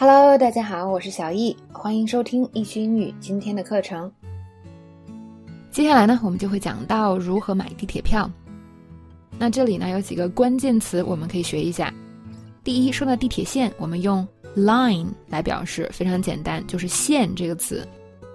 [0.00, 4.08] Hello，大家好，我是小易，欢迎收听易学英语今天的课程。
[5.72, 8.30] 接下来呢，我们就会讲到如何买地铁票。
[9.40, 11.92] 那这里呢有几个关键词，我们可以学一下。
[12.62, 14.24] 第一，说到地铁线，我们用
[14.56, 17.84] line 来表示，非常简单，就是线这个词。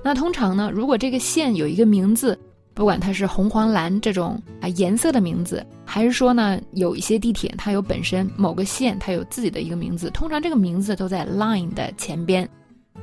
[0.03, 2.37] 那通常呢，如果这个线有一个名字。
[2.73, 12.47] 不管它是红黄蓝这种啊颜色的名字，还是说呢有一些地铁它有本身某个线它有自己的一个名字，通常这个名字都在 line 的前边，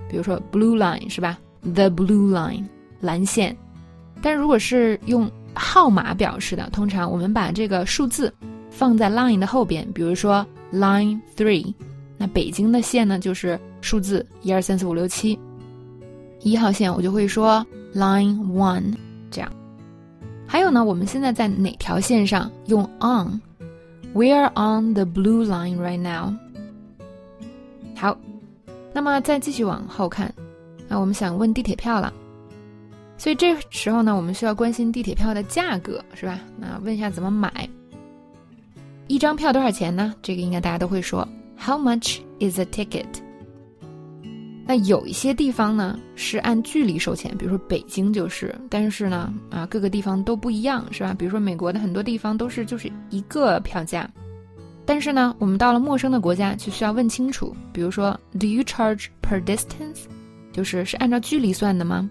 [0.09, 2.65] 比如说 blue line 是吧？The blue line
[3.01, 3.56] 蓝线。
[4.20, 8.32] 但如果是用号码表示的，通常我们把这个数字
[8.71, 11.73] 放在 line 的后边，比如说 line three，
[12.18, 15.38] 那北京的线呢就是数字一二三四五六七，
[16.41, 18.95] 一号线我就会说 line one
[19.30, 19.51] 这样。
[20.50, 26.34] 还有呢，我们现在在哪条线上用 on？We are on the blue line right now。
[27.95, 28.18] 好，
[28.92, 30.34] 那么再继续往后看，
[30.88, 32.12] 那我们想问地铁票了。
[33.16, 36.40] 所以这时候呢，我们需要关心地铁票的价格，是吧？
[36.59, 37.68] 那问一下怎么买？
[39.07, 40.12] 一张票多少钱呢？
[40.20, 43.07] 这个应该大家都会说，How much is a ticket？
[44.71, 51.13] 那有一些地方呢是按距离收钱，比如说北京就是，但是呢，啊各个地方都不一样，是吧？
[51.13, 54.09] 比如说美国的很多地方都是就是一个票价，
[54.87, 60.04] 但是呢，我们到了陌生的国家就需要问清楚，比如说，Do you charge per distance？
[60.52, 62.09] 就是是按照距离算的吗？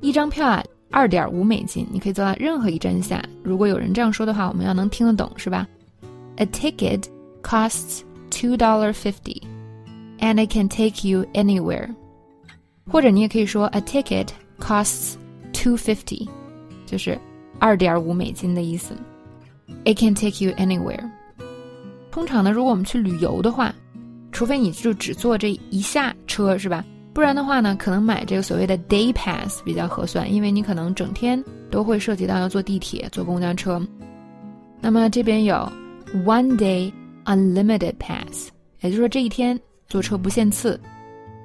[0.00, 3.22] 一张票啊，二点五美金，你可以坐到任何一站下。
[3.42, 5.68] 如果有人这样说的话，我们要能听得懂，是吧
[6.36, 7.04] ？A ticket
[7.42, 9.42] costs two dollar fifty。
[10.22, 11.94] And it can take you anywhere，
[12.86, 15.14] 或者你也可以说 a ticket costs
[15.52, 16.28] two fifty，
[16.84, 17.18] 就是
[17.58, 18.94] 二点五美金的意思。
[19.84, 21.08] It can take you anywhere。
[22.10, 23.74] 通常呢，如果我们去旅游的话，
[24.30, 26.84] 除非你就只坐这一下车，是吧？
[27.14, 33.80] 不然的话呢，可能买这个所谓的 day pass 比较合算，因为你可能整天都会涉及到要坐地铁、坐公交车。
[34.82, 35.56] 那么这边有
[36.26, 36.92] one day
[37.24, 38.50] unlimited pass，
[38.80, 39.58] 也就是说这一天。
[39.90, 40.80] 坐车不限次，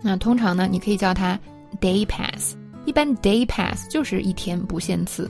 [0.02, 1.38] 那通常呢，你可以叫它
[1.82, 2.56] day pass。
[2.86, 5.30] 一般 day pass 就是一天不限次。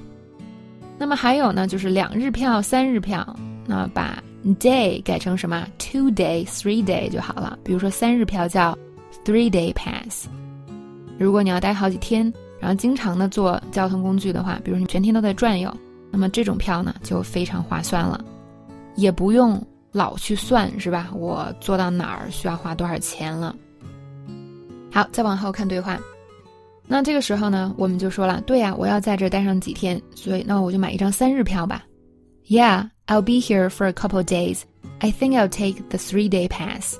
[0.98, 4.22] 那么还有呢，就是两日票、三日票，那把
[4.60, 7.58] day 改成什么 two day、three day 就好了。
[7.64, 8.78] 比如说三日票叫
[9.24, 10.28] three day pass。
[11.18, 15.74] 如果你要待好几天，然后经常的坐交通工具的话，比如你全天都在转悠，
[16.12, 18.24] 那么这种票呢就非常划算了，
[18.96, 19.66] 也不用。
[19.95, 21.11] 老去算是吧？
[21.15, 23.55] 我坐到哪儿需要花多少钱了？
[24.93, 25.99] 好，再往后看对话。
[26.87, 31.85] 那这个时候呢，我们就说了，对呀，我要在这待上几天，所以那我就买一张三日票吧。
[32.49, 34.63] Yeah, I'll be here for a couple days.
[34.99, 36.97] I think I'll take the three-day pass.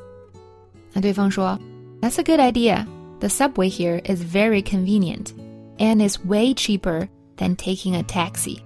[0.93, 1.59] 那对方说，
[2.01, 2.87] That's a good idea.
[3.19, 5.33] The subway here is very convenient,
[5.79, 8.59] and it's way cheaper than taking a taxi.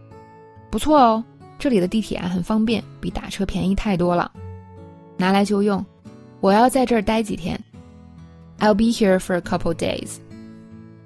[0.70, 1.24] 不错哦。
[1.59, 4.31] 这里的地铁啊很方便，比打车便宜太多了，
[5.17, 5.85] 拿来就用。
[6.39, 7.61] 我要在这儿待几天
[8.59, 10.15] ，I'll be here for a couple days.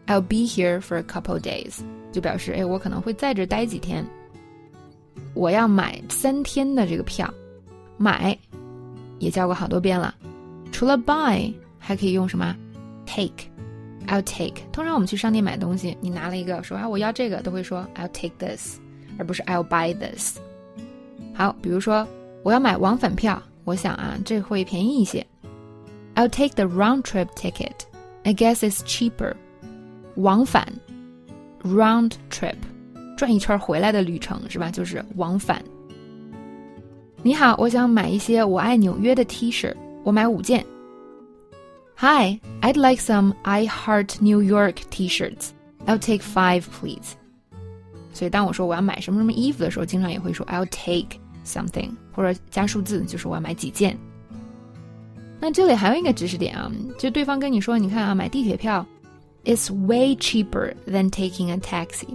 [0.06, 1.80] I'll be here for a couple days，
[2.12, 4.06] 就表示哎，我可能会在这儿待几天。
[5.34, 7.34] 我要买三天的这个票，
[7.97, 8.38] 买
[9.18, 10.14] 也教过好多遍了。
[10.72, 12.56] 除了 buy，还可以用什么
[13.08, 13.46] ？take。
[14.06, 14.62] I'll take。
[14.72, 18.78] 通常我们去商店买东西，你拿了一个说啊我要这个，都会说 I'll take this。
[19.19, 20.38] 而不是 I'll buy this。
[21.34, 22.06] 好，比如说
[22.42, 25.26] 我要买往返票，我想啊，这会便宜一些。
[26.14, 27.72] I'll take the round trip ticket.
[28.25, 29.34] I guess it's cheaper.
[30.16, 30.66] 往返，
[31.62, 32.56] round trip，
[33.16, 34.70] 转一圈回来的旅程是吧？
[34.70, 35.62] 就是往返。
[37.22, 40.64] 你好，我想买一些我爱纽约的 T 恤，我买五件。
[41.97, 45.50] Hi, I'd like some I Heart New York T-shirts.
[45.86, 47.14] I'll take five, please.
[48.13, 53.97] 所以当我说我要买什么什么衣服的时候，经常也会说 I'll take something，或者加数字，就是我要买几件。
[55.40, 58.85] 那这里还有一个知识点啊，就对方跟你说，你看啊，买地铁票
[59.43, 62.05] ，"It's way cheaper than taking a taxi。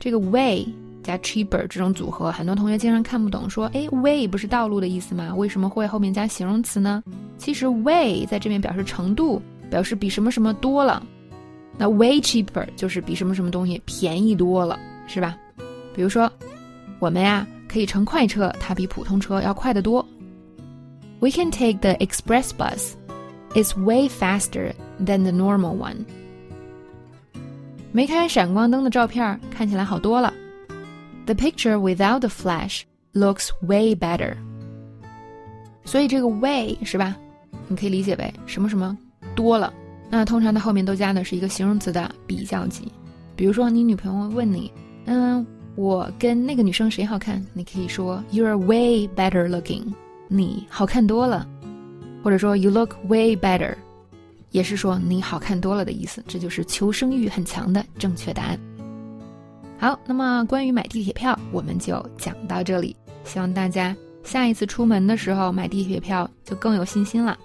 [0.00, 0.66] 这个 way
[1.02, 5.32] 加 cheaper 这种组合，很多同学经常看不懂，说，哎，way 不是道路的意思吗？
[5.32, 7.04] 为什么会后面加形容词呢？
[7.38, 11.00] 其实 way 在这边表示程度，表示比什么什么多了。
[11.78, 14.76] 那 way cheaper 就是比什么什么东西便宜多了。
[15.08, 15.38] 是吧？
[15.96, 16.30] 比如说，
[16.98, 20.06] 我们呀可以乘快车，它比普通车要快得多。
[21.20, 22.92] We can take the express bus.
[23.54, 26.04] It's way faster than the normal one.
[27.92, 30.34] 没开闪光灯的照片看起来好多了。
[31.24, 32.82] The picture without the flash
[33.14, 34.36] looks way better.
[35.86, 37.16] 所以这个 way 是吧？
[37.68, 38.96] 你可以理解为什么什么
[39.34, 39.72] 多了。
[40.10, 42.92] 那通常它后面都加的是一个形容词的比较级。
[43.34, 44.70] 比如说，你女朋友问你，
[45.06, 45.44] 嗯，
[45.76, 47.44] 我跟那个女生谁好看？
[47.52, 49.92] 你可以说 "You are way better looking，
[50.26, 51.46] 你好看多了。
[52.24, 53.74] 或者说 You look way better，
[54.50, 56.24] 也是说你好看多了的意思。
[56.26, 58.58] 这就是求生欲很强的正确答案。
[59.78, 62.96] 好，那么关于买地铁票，我们就讲到这里。
[63.24, 63.94] 希望大家
[64.24, 67.38] 下一次出门的时候买地铁票就更有信心了。